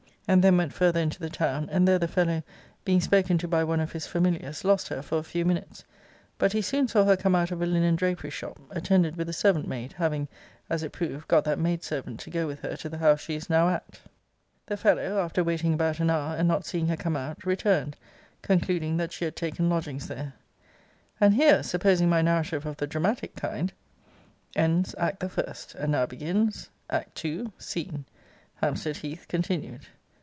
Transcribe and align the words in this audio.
And 0.27 0.41
then 0.41 0.55
went 0.55 0.71
farther 0.71 1.01
into 1.01 1.19
the 1.19 1.29
town, 1.29 1.67
and 1.69 1.85
there 1.85 1.99
the 1.99 2.07
fellow, 2.07 2.41
being 2.85 3.01
spoken 3.01 3.37
to 3.39 3.49
by 3.49 3.65
one 3.65 3.81
of 3.81 3.91
his 3.91 4.07
familiars, 4.07 4.63
lost 4.63 4.87
her 4.87 5.01
for 5.01 5.17
a 5.17 5.23
few 5.23 5.43
minutes: 5.43 5.83
but 6.37 6.53
he 6.53 6.61
soon 6.61 6.87
saw 6.87 7.03
her 7.03 7.17
come 7.17 7.35
out 7.35 7.51
of 7.51 7.61
a 7.61 7.65
linen 7.65 7.97
drapery 7.97 8.29
shop, 8.29 8.57
attended 8.69 9.17
with 9.17 9.27
a 9.27 9.33
servant 9.33 9.67
maid, 9.67 9.91
having, 9.91 10.29
as 10.69 10.83
it 10.83 10.93
proved, 10.93 11.27
got 11.27 11.43
that 11.43 11.59
maid 11.59 11.83
servant 11.83 12.17
to 12.21 12.29
go 12.29 12.47
with 12.47 12.61
her 12.61 12.77
to 12.77 12.87
the 12.87 12.99
house 12.99 13.19
she 13.19 13.35
is 13.35 13.49
now 13.49 13.67
at.* 13.67 13.83
* 13.83 13.91
See 13.93 13.99
Letter 13.99 14.03
XXI. 14.05 14.05
of 14.05 14.07
this 14.07 14.81
volume. 14.83 14.97
'The 14.97 15.03
fellow, 15.11 15.21
after 15.25 15.43
waiting 15.43 15.73
about 15.73 15.99
an 15.99 16.09
hour, 16.09 16.35
and 16.37 16.47
not 16.47 16.65
seeing 16.65 16.87
her 16.87 16.95
come 16.95 17.17
out, 17.17 17.45
returned, 17.45 17.97
concluding 18.41 18.95
that 18.95 19.11
she 19.11 19.25
had 19.25 19.35
taken 19.35 19.69
lodgings 19.69 20.07
there.' 20.07 20.33
And 21.19 21.33
here, 21.33 21.61
supposing 21.61 22.07
my 22.07 22.21
narrative 22.21 22.65
of 22.65 22.77
the 22.77 22.87
dramatic 22.87 23.35
kind, 23.35 23.73
ends 24.55 24.95
Act 24.97 25.19
the 25.19 25.27
first. 25.27 25.75
And 25.75 25.91
now 25.91 26.05
begins 26.05 26.69
ACT 26.89 27.25
II 27.25 27.47
SCENE. 27.57 28.05
Hampstead 28.63 28.95
Heath 28.95 29.25
continued. 29.27 29.87